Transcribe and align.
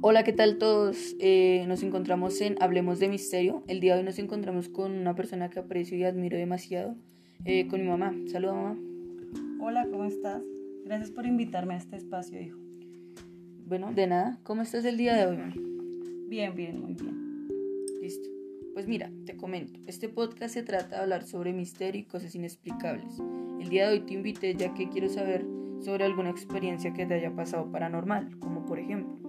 Hola, 0.00 0.22
¿qué 0.22 0.32
tal 0.32 0.58
todos? 0.58 1.16
Eh, 1.18 1.64
nos 1.66 1.82
encontramos 1.82 2.40
en 2.40 2.56
Hablemos 2.62 3.00
de 3.00 3.08
Misterio. 3.08 3.64
El 3.66 3.80
día 3.80 3.94
de 3.94 4.00
hoy 4.00 4.06
nos 4.06 4.20
encontramos 4.20 4.68
con 4.68 4.92
una 4.92 5.16
persona 5.16 5.50
que 5.50 5.58
aprecio 5.58 5.98
y 5.98 6.04
admiro 6.04 6.36
demasiado, 6.36 6.94
eh, 7.44 7.66
con 7.66 7.80
mi 7.80 7.88
mamá. 7.88 8.14
Saludos, 8.30 8.54
mamá. 8.54 8.78
Hola, 9.60 9.88
¿cómo 9.90 10.04
estás? 10.04 10.42
Gracias 10.84 11.10
por 11.10 11.26
invitarme 11.26 11.74
a 11.74 11.78
este 11.78 11.96
espacio, 11.96 12.40
hijo. 12.40 12.58
Bueno, 13.66 13.92
de 13.92 14.06
nada. 14.06 14.38
¿Cómo 14.44 14.62
estás 14.62 14.84
el 14.84 14.98
día 14.98 15.16
de 15.16 15.26
hoy, 15.26 15.36
mamá? 15.36 15.54
Bien, 16.28 16.54
bien, 16.54 16.80
muy 16.80 16.94
bien. 16.94 17.48
Listo. 18.00 18.28
Pues 18.74 18.86
mira, 18.86 19.10
te 19.26 19.36
comento. 19.36 19.80
Este 19.88 20.08
podcast 20.08 20.54
se 20.54 20.62
trata 20.62 20.96
de 20.96 21.02
hablar 21.02 21.24
sobre 21.24 21.52
misterio 21.52 22.02
y 22.02 22.04
cosas 22.04 22.36
inexplicables. 22.36 23.18
El 23.60 23.68
día 23.68 23.88
de 23.88 23.94
hoy 23.94 24.00
te 24.06 24.14
invité 24.14 24.54
ya 24.54 24.72
que 24.74 24.88
quiero 24.88 25.08
saber 25.08 25.44
sobre 25.80 26.04
alguna 26.04 26.30
experiencia 26.30 26.92
que 26.92 27.04
te 27.04 27.14
haya 27.14 27.34
pasado 27.34 27.72
paranormal, 27.72 28.38
como 28.38 28.64
por 28.64 28.78
ejemplo 28.78 29.27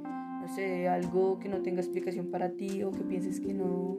algo 0.89 1.39
que 1.39 1.49
no 1.49 1.61
tenga 1.61 1.81
explicación 1.81 2.31
para 2.31 2.51
ti 2.51 2.83
o 2.83 2.91
que 2.91 3.03
pienses 3.03 3.39
que 3.39 3.53
no, 3.53 3.97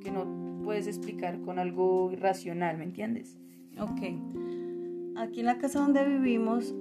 que 0.00 0.10
no 0.10 0.60
puedes 0.62 0.86
explicar 0.86 1.40
con 1.40 1.58
algo 1.58 2.10
irracional, 2.12 2.78
¿me 2.78 2.84
entiendes? 2.84 3.38
Ok. 3.80 4.02
Aquí 5.16 5.40
en 5.40 5.46
la 5.46 5.58
casa 5.58 5.80
donde 5.80 6.04
vivimos 6.04 6.74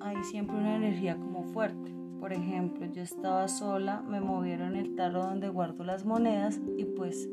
hay 0.00 0.16
siempre 0.24 0.56
una 0.56 0.76
energía 0.76 1.16
como 1.16 1.44
fuerte. 1.44 1.94
Por 2.20 2.32
ejemplo, 2.32 2.86
yo 2.86 3.02
estaba 3.02 3.46
sola, 3.48 4.02
me 4.02 4.20
movieron 4.20 4.76
el 4.76 4.94
tarro 4.96 5.24
donde 5.24 5.48
guardo 5.48 5.84
las 5.84 6.04
monedas 6.04 6.60
y 6.76 6.84
pues 6.84 7.28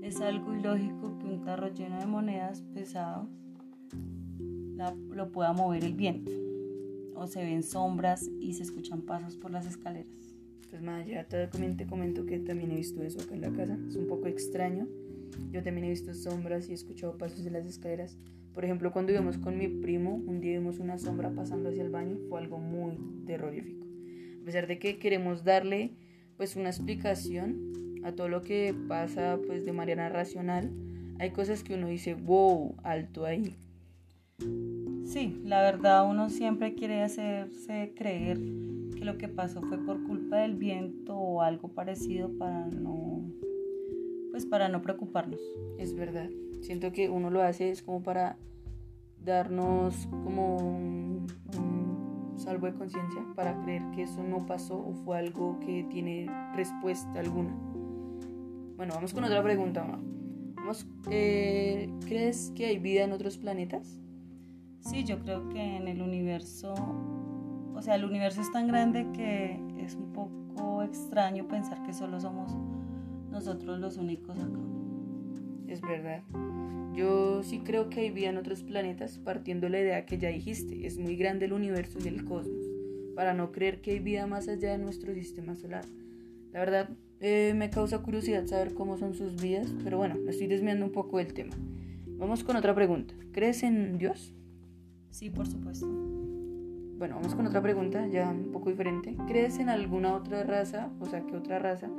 es 0.00 0.20
algo 0.20 0.54
ilógico 0.54 1.18
que 1.18 1.26
un 1.26 1.42
tarro 1.44 1.68
lleno 1.68 1.98
de 1.98 2.06
monedas 2.06 2.62
pesado 2.74 3.28
lo 5.10 5.30
pueda 5.30 5.52
mover 5.52 5.84
el 5.84 5.94
viento. 5.94 6.32
O 7.14 7.26
se 7.26 7.44
ven 7.44 7.62
sombras 7.62 8.30
y 8.40 8.54
se 8.54 8.62
escuchan 8.62 9.02
pasos 9.02 9.36
por 9.36 9.50
las 9.50 9.66
escaleras. 9.66 10.36
Pues 10.72 10.80
más 10.80 11.06
ya 11.06 11.24
te 11.24 11.50
comento 11.86 12.24
que 12.24 12.38
también 12.38 12.70
he 12.70 12.76
visto 12.76 13.02
eso 13.02 13.20
acá 13.20 13.34
en 13.34 13.42
la 13.42 13.52
casa. 13.52 13.78
Es 13.86 13.94
un 13.94 14.06
poco 14.06 14.26
extraño. 14.26 14.88
Yo 15.50 15.62
también 15.62 15.84
he 15.84 15.90
visto 15.90 16.14
sombras 16.14 16.66
y 16.66 16.70
he 16.70 16.74
escuchado 16.74 17.18
pasos 17.18 17.44
de 17.44 17.50
las 17.50 17.66
escaleras. 17.66 18.16
Por 18.54 18.64
ejemplo, 18.64 18.90
cuando 18.90 19.12
íbamos 19.12 19.36
con 19.36 19.58
mi 19.58 19.68
primo, 19.68 20.14
un 20.14 20.40
día 20.40 20.58
vimos 20.58 20.78
una 20.78 20.96
sombra 20.96 21.30
pasando 21.30 21.68
hacia 21.68 21.82
el 21.82 21.90
baño. 21.90 22.16
Fue 22.30 22.40
algo 22.40 22.56
muy 22.56 22.96
terrorífico. 23.26 23.86
A 24.40 24.44
pesar 24.46 24.66
de 24.66 24.78
que 24.78 24.98
queremos 24.98 25.44
darle 25.44 25.92
pues 26.38 26.56
una 26.56 26.70
explicación 26.70 28.00
a 28.02 28.12
todo 28.12 28.30
lo 28.30 28.40
que 28.40 28.74
pasa 28.88 29.38
pues 29.46 29.66
de 29.66 29.74
manera 29.74 30.08
racional, 30.08 30.70
hay 31.18 31.32
cosas 31.32 31.62
que 31.62 31.74
uno 31.74 31.88
dice, 31.88 32.14
wow, 32.14 32.76
alto 32.82 33.26
ahí. 33.26 33.56
Sí, 35.04 35.38
la 35.44 35.60
verdad 35.60 36.08
uno 36.08 36.30
siempre 36.30 36.72
quiere 36.72 37.02
hacerse 37.02 37.92
creer 37.94 38.38
lo 39.02 39.18
que 39.18 39.28
pasó 39.28 39.62
fue 39.62 39.78
por 39.78 40.02
culpa 40.04 40.38
del 40.38 40.56
viento 40.56 41.16
o 41.16 41.42
algo 41.42 41.68
parecido 41.68 42.30
para 42.38 42.66
no 42.68 43.22
pues 44.30 44.46
para 44.46 44.68
no 44.68 44.80
preocuparnos. 44.80 45.40
Es 45.78 45.94
verdad. 45.94 46.30
Siento 46.62 46.90
que 46.90 47.10
uno 47.10 47.30
lo 47.30 47.42
hace 47.42 47.70
es 47.70 47.82
como 47.82 48.02
para 48.02 48.38
darnos 49.22 50.08
como 50.24 50.56
un, 50.56 51.26
salvo 52.36 52.66
de 52.66 52.74
conciencia 52.74 53.22
para 53.36 53.62
creer 53.62 53.82
que 53.94 54.02
eso 54.02 54.22
no 54.22 54.46
pasó 54.46 54.78
o 54.78 54.94
fue 55.04 55.18
algo 55.18 55.60
que 55.60 55.84
tiene 55.90 56.26
respuesta 56.54 57.20
alguna. 57.20 57.54
Bueno, 58.76 58.94
vamos 58.94 59.12
con 59.12 59.22
otra 59.22 59.42
pregunta. 59.42 59.86
Vamos, 60.56 60.86
eh, 61.10 61.90
¿Crees 62.06 62.52
que 62.54 62.66
hay 62.66 62.78
vida 62.78 63.04
en 63.04 63.12
otros 63.12 63.36
planetas? 63.36 64.00
Sí, 64.80 65.04
yo 65.04 65.20
creo 65.20 65.48
que 65.48 65.76
en 65.76 65.86
el 65.86 66.02
universo 66.02 66.41
o 67.82 67.84
sea, 67.84 67.96
el 67.96 68.04
universo 68.04 68.40
es 68.40 68.52
tan 68.52 68.68
grande 68.68 69.08
que 69.12 69.58
es 69.76 69.96
un 69.96 70.12
poco 70.12 70.84
extraño 70.84 71.48
pensar 71.48 71.82
que 71.82 71.92
solo 71.92 72.20
somos 72.20 72.56
nosotros 73.28 73.80
los 73.80 73.96
únicos 73.96 74.38
acá. 74.38 74.60
Es 75.66 75.80
verdad. 75.80 76.22
Yo 76.94 77.42
sí 77.42 77.58
creo 77.64 77.90
que 77.90 78.02
hay 78.02 78.10
vida 78.12 78.28
en 78.28 78.36
otros 78.36 78.62
planetas 78.62 79.18
partiendo 79.18 79.68
la 79.68 79.80
idea 79.80 80.06
que 80.06 80.16
ya 80.16 80.28
dijiste. 80.28 80.86
Es 80.86 80.96
muy 80.96 81.16
grande 81.16 81.46
el 81.46 81.54
universo 81.54 81.98
y 82.04 82.06
el 82.06 82.24
cosmos 82.24 82.64
para 83.16 83.34
no 83.34 83.50
creer 83.50 83.80
que 83.80 83.90
hay 83.90 83.98
vida 83.98 84.28
más 84.28 84.46
allá 84.46 84.70
de 84.70 84.78
nuestro 84.78 85.12
sistema 85.12 85.56
solar. 85.56 85.84
La 86.52 86.60
verdad, 86.60 86.88
eh, 87.18 87.52
me 87.56 87.68
causa 87.68 87.98
curiosidad 87.98 88.46
saber 88.46 88.74
cómo 88.74 88.96
son 88.96 89.14
sus 89.14 89.42
vidas, 89.42 89.74
pero 89.82 89.98
bueno, 89.98 90.14
me 90.24 90.30
estoy 90.30 90.46
desviando 90.46 90.86
un 90.86 90.92
poco 90.92 91.18
del 91.18 91.34
tema. 91.34 91.56
Vamos 92.16 92.44
con 92.44 92.54
otra 92.54 92.76
pregunta. 92.76 93.12
¿Crees 93.32 93.64
en 93.64 93.98
Dios? 93.98 94.32
Sí, 95.10 95.30
por 95.30 95.48
supuesto. 95.48 95.88
Bueno, 97.02 97.16
vamos 97.16 97.34
con 97.34 97.44
otra 97.48 97.60
pregunta, 97.60 98.06
ya 98.06 98.30
un 98.30 98.52
poco 98.52 98.70
diferente. 98.70 99.16
¿Crees 99.26 99.58
en 99.58 99.68
alguna 99.68 100.14
otra 100.14 100.44
raza, 100.44 100.88
o 101.00 101.06
sea, 101.06 101.26
que 101.26 101.36
otra 101.36 101.58
raza 101.58 101.90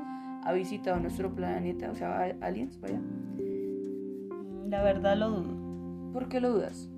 ha 0.45 0.53
visitado 0.53 0.97
nuestro 0.97 1.35
planeta, 1.35 1.91
o 1.91 1.95
sea, 1.95 2.33
aliens, 2.39 2.79
vaya? 2.79 2.99
Mm, 2.99 4.69
la 4.69 4.81
verdad 4.81 5.17
lo 5.17 5.29
dudo. 5.29 6.13
¿Por 6.13 6.29
qué 6.29 6.39
lo 6.39 6.53
dudas? 6.53 6.89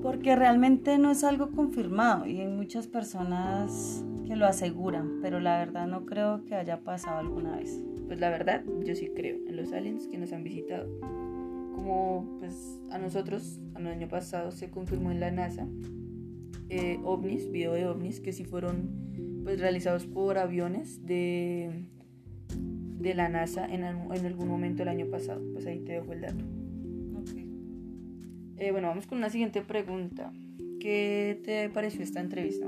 Porque 0.00 0.34
realmente 0.34 0.96
no 0.96 1.10
es 1.10 1.24
algo 1.24 1.50
confirmado 1.50 2.24
y 2.24 2.40
hay 2.40 2.48
muchas 2.48 2.86
personas 2.86 4.02
que 4.26 4.34
lo 4.34 4.46
aseguran, 4.46 5.18
pero 5.20 5.40
la 5.40 5.58
verdad 5.58 5.88
no 5.88 6.06
creo 6.06 6.42
que 6.46 6.54
haya 6.54 6.80
pasado 6.80 7.18
alguna 7.18 7.56
vez. 7.56 7.84
Pues 8.06 8.18
la 8.18 8.30
verdad, 8.30 8.64
yo 8.82 8.94
sí 8.94 9.10
creo 9.14 9.36
en 9.46 9.56
los 9.58 9.74
aliens 9.74 10.08
que 10.08 10.16
nos 10.16 10.32
han 10.32 10.42
visitado. 10.42 10.88
Como 11.76 12.38
pues 12.38 12.80
a 12.90 12.96
nosotros, 12.96 13.60
el 13.76 13.86
año 13.88 14.08
pasado 14.08 14.52
se 14.52 14.70
confirmó 14.70 15.10
en 15.10 15.20
la 15.20 15.30
NASA 15.30 15.68
eh, 16.70 16.98
ovnis, 17.04 17.50
video 17.50 17.72
de 17.72 17.86
ovnis 17.86 18.20
que 18.20 18.32
sí 18.32 18.44
fueron 18.44 19.42
pues 19.44 19.60
realizados 19.60 20.06
por 20.06 20.38
aviones 20.38 21.04
de, 21.06 21.86
de 22.98 23.14
la 23.14 23.28
NASA 23.28 23.66
en, 23.66 23.84
en 23.84 24.26
algún 24.26 24.48
momento 24.48 24.82
el 24.82 24.88
año 24.88 25.06
pasado. 25.06 25.42
Pues 25.52 25.66
ahí 25.66 25.80
te 25.80 25.92
dejo 25.92 26.12
el 26.12 26.20
dato. 26.20 26.44
Eh, 28.60 28.72
bueno, 28.72 28.88
vamos 28.88 29.06
con 29.06 29.18
una 29.18 29.30
siguiente 29.30 29.62
pregunta. 29.62 30.32
¿Qué 30.80 31.40
te 31.44 31.70
pareció 31.70 32.02
esta 32.02 32.20
entrevista? 32.20 32.66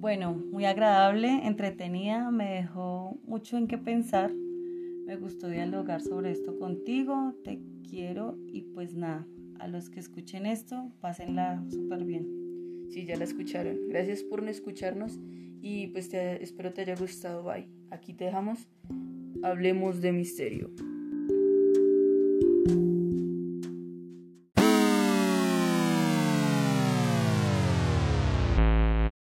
Bueno, 0.00 0.32
muy 0.32 0.64
agradable, 0.64 1.46
entretenida, 1.46 2.30
me 2.30 2.54
dejó 2.54 3.18
mucho 3.26 3.58
en 3.58 3.66
qué 3.66 3.76
pensar. 3.76 4.32
Me 5.04 5.16
gustó 5.16 5.48
dialogar 5.48 6.00
sobre 6.00 6.30
esto 6.30 6.58
contigo, 6.58 7.34
te 7.44 7.60
quiero 7.88 8.38
y 8.46 8.62
pues 8.62 8.94
nada, 8.94 9.26
a 9.58 9.68
los 9.68 9.90
que 9.90 10.00
escuchen 10.00 10.46
esto, 10.46 10.92
pásenla 11.00 11.62
súper 11.68 12.04
bien. 12.04 12.47
Sí, 12.90 13.04
ya 13.04 13.16
la 13.16 13.24
escucharon. 13.24 13.88
Gracias 13.88 14.22
por 14.22 14.42
no 14.42 14.50
escucharnos 14.50 15.18
y 15.60 15.88
pues 15.88 16.08
te, 16.08 16.42
espero 16.42 16.72
te 16.72 16.82
haya 16.82 16.94
gustado. 16.94 17.42
Bye. 17.44 17.68
Aquí 17.90 18.14
te 18.14 18.24
dejamos. 18.24 18.68
Hablemos 19.42 20.00
de 20.00 20.12
misterio. 20.12 20.70